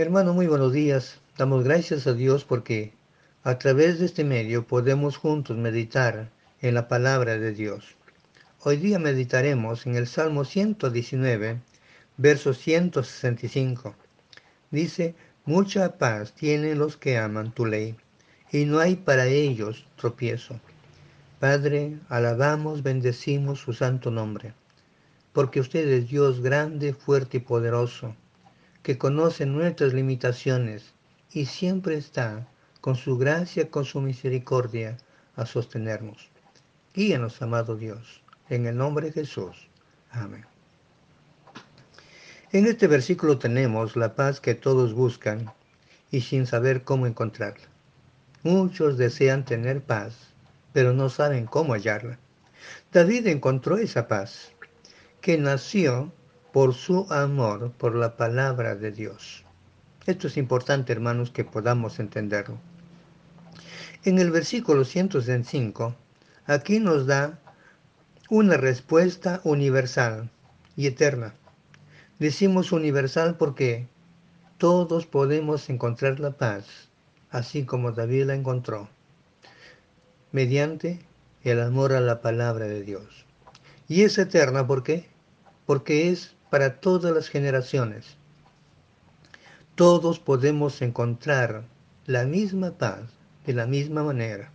[0.00, 1.20] Hermano, muy buenos días.
[1.36, 2.94] Damos gracias a Dios porque
[3.44, 6.30] a través de este medio podemos juntos meditar
[6.62, 7.84] en la palabra de Dios.
[8.60, 11.60] Hoy día meditaremos en el Salmo 119,
[12.16, 13.94] verso 165.
[14.70, 17.94] Dice, mucha paz tienen los que aman tu ley,
[18.50, 20.58] y no hay para ellos tropiezo.
[21.40, 24.54] Padre, alabamos, bendecimos su santo nombre,
[25.34, 28.16] porque usted es Dios grande, fuerte y poderoso
[28.82, 30.94] que conoce nuestras limitaciones
[31.32, 32.48] y siempre está
[32.80, 34.96] con su gracia, con su misericordia
[35.36, 36.30] a sostenernos.
[36.94, 39.68] Guíanos, amado Dios, en el nombre de Jesús.
[40.10, 40.44] Amén.
[42.52, 45.52] En este versículo tenemos la paz que todos buscan
[46.10, 47.66] y sin saber cómo encontrarla.
[48.42, 50.14] Muchos desean tener paz,
[50.72, 52.18] pero no saben cómo hallarla.
[52.92, 54.50] David encontró esa paz,
[55.20, 56.12] que nació
[56.52, 59.44] por su amor por la palabra de Dios.
[60.06, 62.58] Esto es importante, hermanos, que podamos entenderlo.
[64.04, 65.94] En el versículo 105,
[66.46, 67.38] aquí nos da
[68.30, 70.30] una respuesta universal
[70.76, 71.34] y eterna.
[72.18, 73.86] Decimos universal porque
[74.56, 76.88] todos podemos encontrar la paz,
[77.30, 78.88] así como David la encontró,
[80.32, 81.00] mediante
[81.44, 83.26] el amor a la palabra de Dios.
[83.88, 85.08] Y es eterna, ¿por qué?
[85.66, 88.16] Porque es para todas las generaciones.
[89.76, 91.64] Todos podemos encontrar
[92.06, 93.02] la misma paz
[93.46, 94.52] de la misma manera.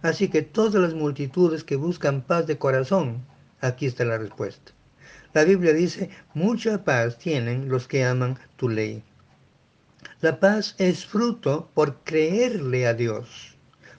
[0.00, 3.24] Así que todas las multitudes que buscan paz de corazón,
[3.60, 4.72] aquí está la respuesta.
[5.32, 9.02] La Biblia dice, mucha paz tienen los que aman tu ley.
[10.20, 13.56] La paz es fruto por creerle a Dios,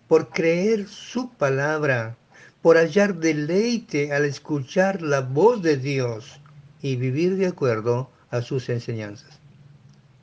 [0.07, 2.15] por creer su palabra,
[2.61, 6.39] por hallar deleite al escuchar la voz de Dios
[6.85, 9.39] y vivir de acuerdo a sus enseñanzas.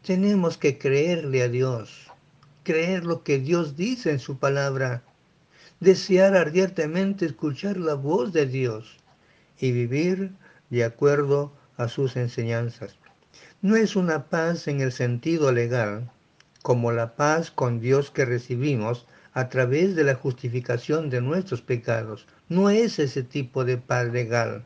[0.07, 2.07] Tenemos que creerle a Dios,
[2.63, 5.03] creer lo que Dios dice en su palabra,
[5.81, 8.98] desear ardientemente escuchar la voz de Dios
[9.59, 10.35] y vivir
[10.70, 12.97] de acuerdo a sus enseñanzas.
[13.61, 16.13] No es una paz en el sentido legal,
[16.63, 22.29] como la paz con Dios que recibimos a través de la justificación de nuestros pecados.
[22.48, 24.65] No es ese tipo de paz legal.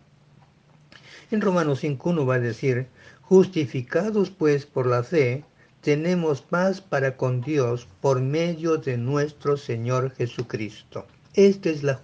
[1.32, 2.86] En Romanos 5.1 va a decir,
[3.22, 5.42] justificados pues por la fe,
[5.80, 11.04] tenemos paz para con Dios por medio de nuestro Señor Jesucristo.
[11.34, 12.00] Esta es la,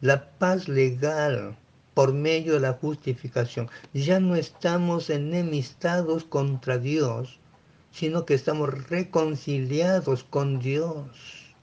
[0.00, 1.56] la paz legal
[1.94, 3.68] por medio de la justificación.
[3.92, 7.40] Ya no estamos enemistados contra Dios,
[7.90, 11.56] sino que estamos reconciliados con Dios.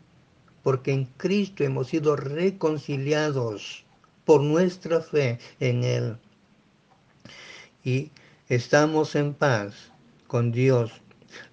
[0.61, 3.85] Porque en Cristo hemos sido reconciliados
[4.25, 6.17] por nuestra fe en Él
[7.85, 8.11] y
[8.49, 9.91] estamos en paz
[10.27, 10.91] con Dios.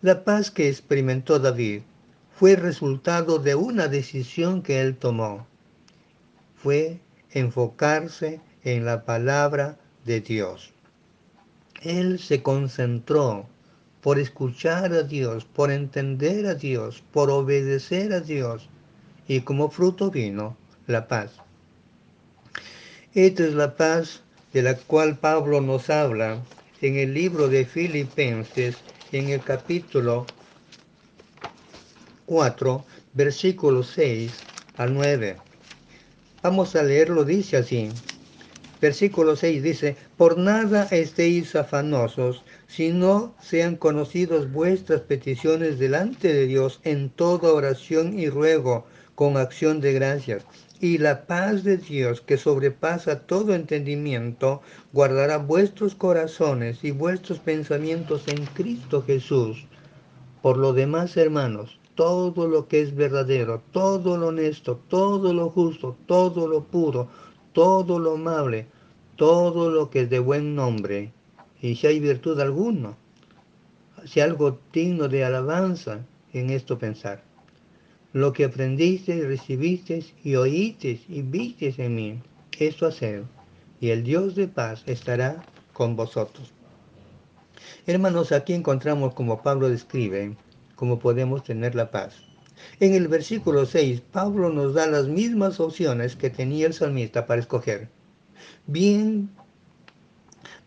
[0.01, 1.83] La paz que experimentó David
[2.35, 5.47] fue resultado de una decisión que él tomó.
[6.57, 6.99] Fue
[7.31, 10.73] enfocarse en la palabra de Dios.
[11.83, 13.47] Él se concentró
[14.01, 18.69] por escuchar a Dios, por entender a Dios, por obedecer a Dios,
[19.29, 20.57] y como fruto vino
[20.87, 21.33] la paz.
[23.15, 24.23] Esta es la paz
[24.53, 26.43] de la cual Pablo nos habla
[26.81, 28.77] en el libro de Filipenses,
[29.13, 30.27] en el capítulo
[32.27, 34.33] 4, versículos 6
[34.77, 35.37] al 9.
[36.43, 37.89] Vamos a leerlo, dice así.
[38.81, 46.81] Versículo 6 dice, por nada estéis afanosos, sino sean conocidos vuestras peticiones delante de Dios
[46.83, 50.45] en toda oración y ruego, con acción de gracias
[50.83, 54.63] y la paz de Dios, que sobrepasa todo entendimiento,
[54.93, 59.65] guardará vuestros corazones y vuestros pensamientos en Cristo Jesús.
[60.43, 65.97] Por lo demás, hermanos, todo lo que es verdadero, todo lo honesto, todo lo justo,
[66.07, 67.07] todo lo puro,
[67.53, 68.67] todo lo amable,
[69.15, 71.13] todo lo que es de buen nombre,
[71.61, 72.97] y si hay virtud alguna,
[74.05, 76.01] si algo digno de alabanza,
[76.33, 77.23] en esto pensar
[78.13, 82.23] lo que aprendiste, recibiste y oíste y viste en mí,
[82.59, 83.25] esto hacer,
[83.81, 85.43] y el Dios de paz estará
[85.73, 86.53] con vosotros.
[87.87, 90.37] Hermanos, aquí encontramos como Pablo describe
[90.77, 92.15] cómo podemos tener la paz.
[92.81, 97.41] En el versículo 6, Pablo nos da las mismas opciones que tenía el salmista para
[97.41, 97.89] escoger.
[98.67, 99.31] Bien,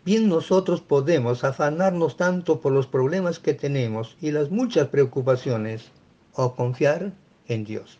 [0.04, 5.90] bien nosotros podemos afanarnos tanto por los problemas que tenemos y las muchas preocupaciones,
[6.34, 7.12] o confiar
[7.48, 7.98] en Dios.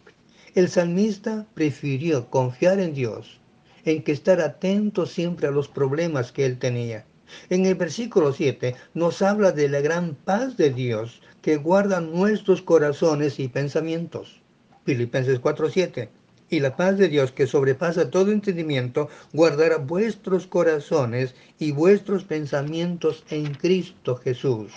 [0.54, 3.40] El salmista prefirió confiar en Dios,
[3.84, 7.04] en que estar atento siempre a los problemas que él tenía.
[7.50, 12.62] En el versículo 7 nos habla de la gran paz de Dios que guarda nuestros
[12.62, 14.40] corazones y pensamientos.
[14.84, 16.08] Filipenses 4:7.
[16.48, 23.24] Y la paz de Dios que sobrepasa todo entendimiento guardará vuestros corazones y vuestros pensamientos
[23.30, 24.72] en Cristo Jesús.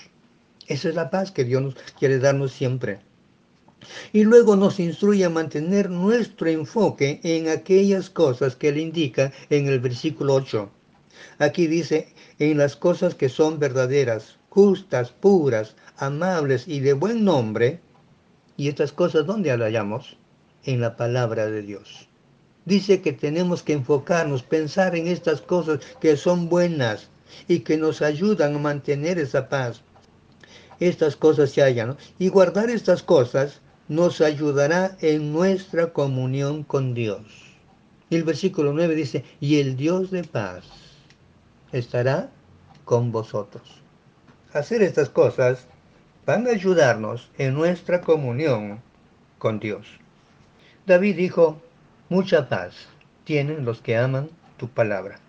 [0.68, 3.00] Esa es la paz que Dios nos quiere darnos siempre.
[4.12, 9.68] Y luego nos instruye a mantener nuestro enfoque en aquellas cosas que le indica en
[9.68, 10.70] el versículo 8.
[11.40, 17.80] Aquí dice, en las cosas que son verdaderas, justas, puras, amables y de buen nombre.
[18.58, 20.18] ¿Y estas cosas dónde las hallamos?
[20.64, 22.10] En la palabra de Dios.
[22.66, 27.10] Dice que tenemos que enfocarnos, pensar en estas cosas que son buenas
[27.48, 29.81] y que nos ayudan a mantener esa paz.
[30.80, 31.98] Estas cosas se hallan.
[32.20, 37.24] Y guardar estas cosas nos ayudará en nuestra comunión con Dios.
[38.10, 40.64] Y el versículo 9 dice, y el Dios de paz
[41.72, 42.30] estará
[42.86, 43.82] con vosotros.
[44.54, 45.66] Hacer estas cosas
[46.26, 48.80] van a ayudarnos en nuestra comunión
[49.40, 49.88] con Dios.
[50.86, 51.60] David dijo,
[52.10, 52.76] mucha paz
[53.24, 55.20] tienen los que aman tu palabra.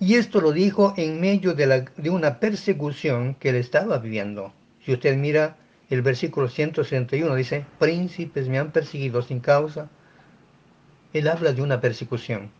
[0.00, 4.52] Y esto lo dijo en medio de, de una persecución que él estaba viviendo.
[4.84, 5.56] Si usted mira
[5.92, 9.90] el versículo 161, dice, príncipes me han perseguido sin causa.
[11.12, 12.50] Él habla de una persecución.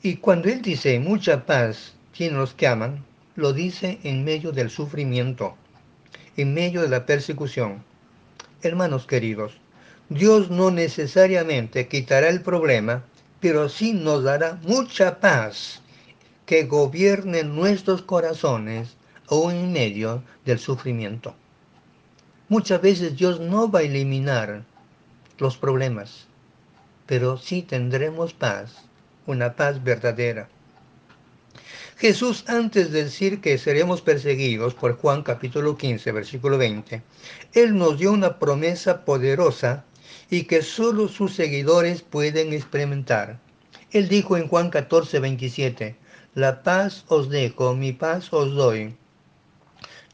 [0.00, 3.04] Y cuando él dice, mucha paz tienen los que aman,
[3.34, 5.56] lo dice en medio del sufrimiento,
[6.36, 7.82] en medio de la persecución.
[8.62, 9.54] Hermanos queridos,
[10.08, 13.02] Dios no necesariamente quitará el problema,
[13.40, 15.82] pero sí nos dará mucha paz
[16.46, 18.96] que gobierne nuestros corazones
[19.30, 21.34] aún en medio del sufrimiento.
[22.48, 24.64] Muchas veces Dios no va a eliminar
[25.38, 26.26] los problemas,
[27.06, 28.84] pero sí tendremos paz
[29.26, 30.48] una paz verdadera.
[31.96, 37.02] Jesús, antes de decir que seremos perseguidos por Juan capítulo 15, versículo 20,
[37.52, 39.84] Él nos dio una promesa poderosa
[40.30, 43.38] y que solo sus seguidores pueden experimentar.
[43.92, 45.96] Él dijo en Juan 14, 27,
[46.34, 48.96] La paz os dejo, mi paz os doy.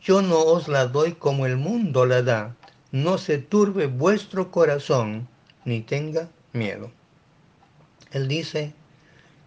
[0.07, 2.55] Yo no os la doy como el mundo la da.
[2.93, 5.27] No se turbe vuestro corazón,
[5.65, 6.93] ni tenga miedo.
[8.13, 8.73] Él dice,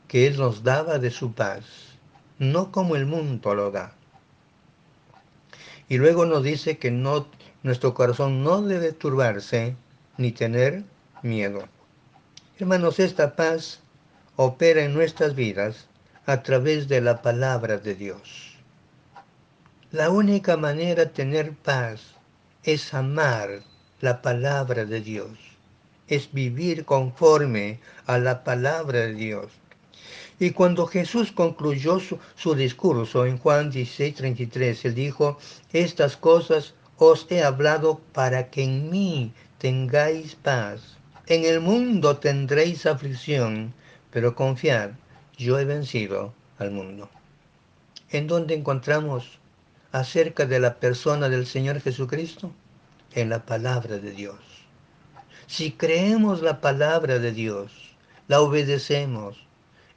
[0.10, 1.64] que Él nos daba de su paz,
[2.40, 3.94] no como el mundo lo da.
[5.88, 7.28] Y luego nos dice que no,
[7.64, 9.78] nuestro corazón no debe turbarse
[10.18, 10.84] ni tener
[11.24, 11.64] miedo.
[12.58, 13.80] Hermanos, esta paz
[14.36, 15.88] opera en nuestras vidas
[16.26, 18.49] a través de la palabra de Dios.
[19.92, 22.14] La única manera de tener paz
[22.62, 23.64] es amar
[24.02, 25.32] la palabra de Dios,
[26.08, 29.48] es vivir conforme a la palabra de Dios.
[30.40, 35.40] Y cuando Jesús concluyó su, discurso en Juan 16, 33, él dijo,
[35.74, 41.00] estas cosas os he hablado para que en mí tengáis paz.
[41.26, 43.74] En el mundo tendréis aflicción,
[44.12, 44.92] pero confiad,
[45.36, 47.10] yo he vencido al mundo.
[48.12, 49.40] ¿En dónde encontramos
[49.92, 52.52] acerca de la persona del Señor Jesucristo?
[53.14, 54.38] En la palabra de Dios.
[55.48, 57.72] Si creemos la palabra de Dios,
[58.28, 59.48] la obedecemos,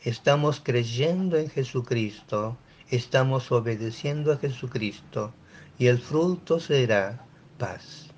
[0.01, 2.57] estamos creyendo en Jesucristo,
[2.89, 5.35] estamos obedeciendo a Jesucristo
[5.79, 7.25] y el fruto será
[7.59, 8.09] paz.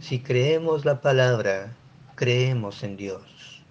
[0.00, 1.72] Si creemos la palabra,
[2.16, 3.62] creemos en Dios.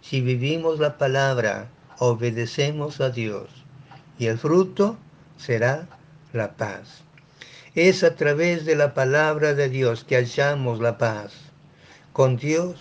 [0.00, 1.68] Si vivimos la palabra,
[1.98, 3.50] obedecemos a Dios
[4.18, 4.96] y el fruto
[5.36, 5.86] será
[6.34, 7.04] la paz.
[7.74, 11.32] Es a través de la palabra de Dios que hallamos la paz.
[12.12, 12.76] Con Dios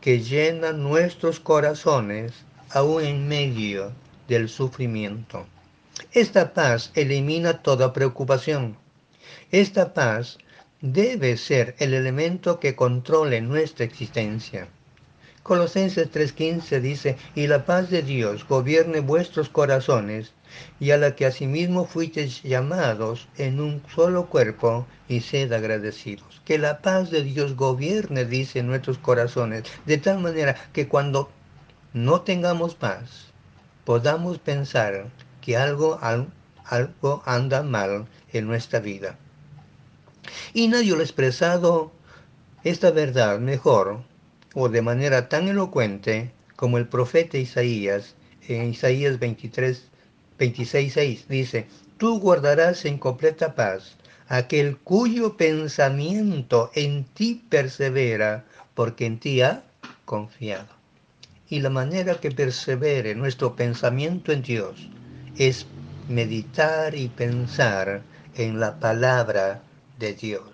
[0.00, 2.32] que llena nuestros corazones
[2.70, 3.92] aún en medio
[4.28, 5.46] del sufrimiento.
[6.12, 8.76] Esta paz elimina toda preocupación.
[9.50, 10.38] Esta paz
[10.80, 14.68] debe ser el elemento que controle nuestra existencia.
[15.42, 20.32] Colosenses 3:15 dice, y la paz de Dios gobierne vuestros corazones,
[20.78, 26.40] y a la que asimismo fuisteis llamados en un solo cuerpo, y sed agradecidos.
[26.44, 31.28] Que la paz de Dios gobierne, dice, nuestros corazones, de tal manera que cuando
[31.92, 33.32] no tengamos paz,
[33.84, 35.98] podamos pensar que algo,
[36.64, 39.18] algo anda mal en nuestra vida.
[40.54, 41.90] Y nadie lo ha expresado
[42.62, 44.04] esta verdad mejor
[44.54, 48.14] o de manera tan elocuente como el profeta Isaías
[48.48, 49.84] en Isaías 23,
[50.38, 51.66] 26, 6 dice,
[51.98, 53.96] tú guardarás en completa paz
[54.28, 58.44] aquel cuyo pensamiento en ti persevera,
[58.74, 59.62] porque en ti ha
[60.04, 60.82] confiado
[61.52, 64.88] y la manera que persevere nuestro pensamiento en Dios
[65.36, 65.66] es
[66.08, 68.00] meditar y pensar
[68.36, 69.60] en la palabra
[69.98, 70.48] de Dios,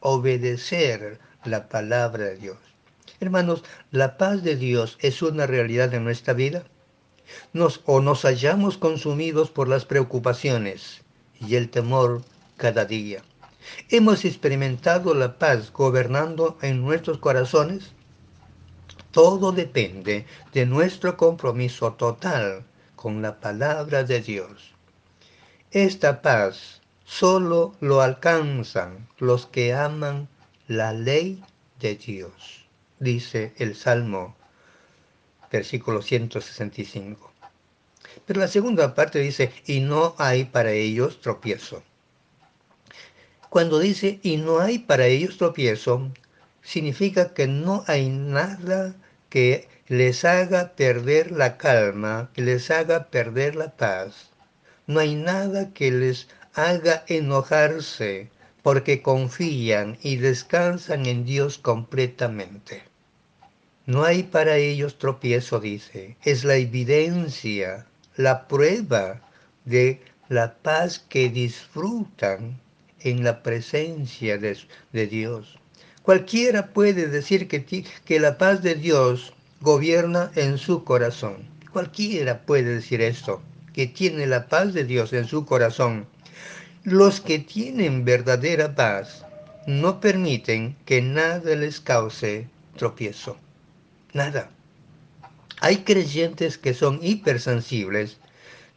[0.00, 2.58] obedecer la palabra de Dios.
[3.20, 6.64] Hermanos, la paz de Dios es una realidad en nuestra vida.
[7.52, 11.02] Nos, o nos hallamos consumidos por las preocupaciones
[11.40, 12.22] y el temor
[12.56, 13.22] cada día.
[13.88, 17.92] Hemos experimentado la paz gobernando en nuestros corazones.
[19.10, 24.72] Todo depende de nuestro compromiso total con la palabra de Dios.
[25.70, 30.28] Esta paz solo lo alcanzan los que aman
[30.68, 31.42] la ley
[31.80, 32.65] de Dios,
[32.98, 34.36] dice el Salmo,
[35.50, 37.32] versículo 165.
[38.24, 41.82] Pero la segunda parte dice, y no hay para ellos tropiezo.
[43.48, 46.10] Cuando dice, y no hay para ellos tropiezo,
[46.62, 48.94] significa que no hay nada
[49.28, 54.30] que les haga perder la calma, que les haga perder la paz.
[54.86, 58.30] No hay nada que les haga enojarse,
[58.66, 62.82] porque confían y descansan en Dios completamente.
[63.86, 66.16] No hay para ellos tropiezo, dice.
[66.24, 69.20] Es la evidencia, la prueba
[69.66, 72.58] de la paz que disfrutan
[72.98, 75.60] en la presencia de, Dios.
[76.02, 77.64] Cualquiera puede decir que,
[78.04, 81.36] que la paz de Dios gobierna en su corazón.
[81.72, 83.40] Cualquiera puede decir esto,
[83.72, 86.08] que tiene la paz de Dios en su corazón.
[86.86, 89.24] Los que tienen verdadera paz
[89.66, 93.36] no permiten que nada les cause tropiezo.
[94.12, 94.50] Nada.
[95.60, 98.18] Hay creyentes que son hipersensibles,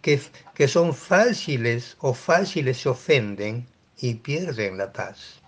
[0.01, 0.19] que,
[0.55, 3.67] que son fáciles o fáciles se ofenden
[3.99, 5.39] y pierden la paz.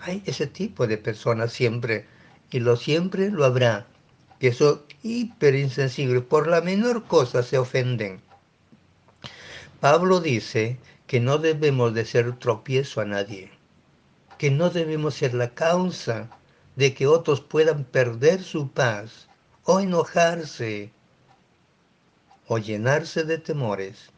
[0.00, 2.06] Hay ese tipo de personas siempre,
[2.50, 3.86] y lo siempre lo habrá,
[4.40, 8.20] que son hiperinsensibles, por la menor cosa se ofenden.
[9.78, 10.76] Pablo dice
[11.14, 13.48] que no debemos de ser tropiezo a nadie,
[14.36, 16.28] que no debemos ser la causa
[16.74, 19.28] de que otros puedan perder su paz
[19.62, 20.90] o enojarse
[22.48, 24.10] o llenarse de temores.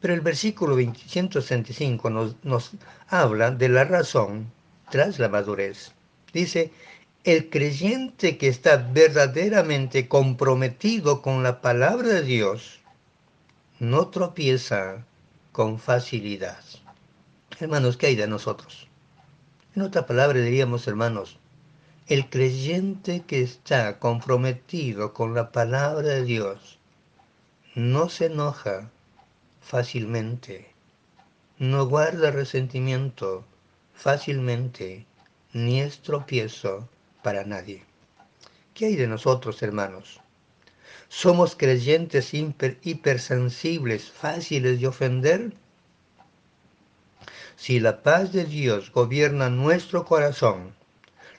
[0.00, 2.72] Pero el versículo 165 nos, nos
[3.06, 4.50] habla de la razón
[4.90, 5.92] tras la madurez.
[6.32, 6.72] Dice,
[7.22, 12.80] el creyente que está verdaderamente comprometido con la palabra de Dios
[13.78, 15.06] no tropieza
[15.52, 16.62] con facilidad.
[17.58, 18.88] Hermanos, ¿qué hay de nosotros?
[19.74, 21.38] En otra palabra diríamos, hermanos,
[22.06, 26.78] el creyente que está comprometido con la palabra de Dios
[27.74, 28.90] no se enoja
[29.60, 30.72] fácilmente,
[31.58, 33.44] no guarda resentimiento
[33.94, 35.06] fácilmente,
[35.52, 36.88] ni es tropiezo
[37.22, 37.84] para nadie.
[38.74, 40.20] ¿Qué hay de nosotros, hermanos?
[41.08, 45.52] ¿Somos creyentes hipersensibles, fáciles de ofender?
[47.56, 50.74] Si la paz de Dios gobierna nuestro corazón,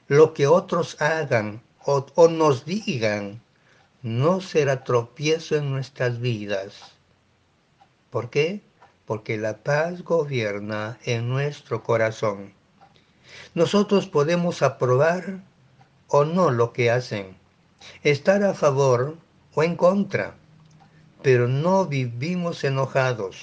[0.08, 3.40] lo que otros hagan o, o nos digan
[4.02, 6.92] no será tropiezo en nuestras vidas
[8.12, 8.60] ¿Por qué?
[9.06, 12.52] Porque la paz gobierna en nuestro corazón.
[13.54, 15.40] Nosotros podemos aprobar
[16.08, 17.38] o no lo que hacen,
[18.02, 19.16] estar a favor
[19.54, 20.34] o en contra,
[21.22, 23.36] pero no vivimos enojados,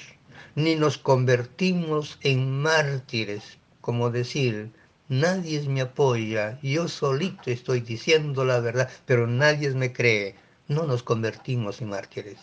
[0.56, 4.72] ni nos convertimos en mártires, como decir,
[5.08, 10.36] nadie me apoya, yo solito estoy diciendo la verdad, pero nadie me cree.
[10.68, 12.38] No nos convertimos en mártires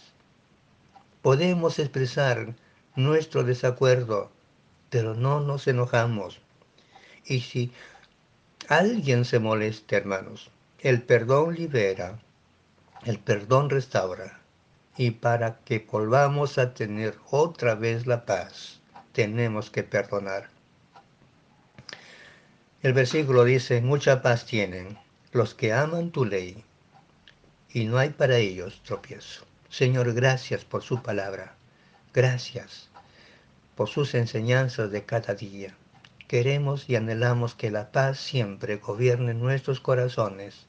[1.26, 2.54] podemos expresar
[2.94, 4.30] nuestro desacuerdo,
[4.90, 6.38] pero no nos enojamos.
[7.24, 7.72] Y si
[8.68, 12.20] alguien se molesta, hermanos, el perdón libera,
[13.06, 14.40] el perdón restaura.
[14.96, 18.80] Y para que volvamos a tener otra vez la paz,
[19.12, 20.48] tenemos que perdonar.
[22.82, 24.98] El versículo dice, mucha paz tienen
[25.30, 26.64] los que aman tu ley,
[27.72, 29.44] y no hay para ellos tropiezo.
[29.68, 31.54] Señor, gracias por su palabra.
[32.12, 32.88] Gracias
[33.76, 35.76] por sus enseñanzas de cada día.
[36.26, 40.66] Queremos y anhelamos que la paz siempre gobierne nuestros corazones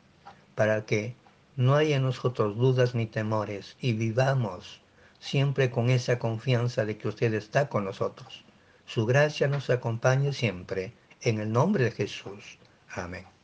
[0.54, 1.16] para que
[1.58, 4.80] no haya en nosotros dudas ni temores y vivamos
[5.20, 8.46] siempre con esa confianza de que usted está con nosotros.
[8.86, 10.94] Su gracia nos acompañe siempre.
[11.20, 12.60] En el nombre de Jesús.
[12.90, 13.37] Amén.